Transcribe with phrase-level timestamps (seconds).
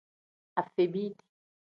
[0.61, 1.23] Afebiiti.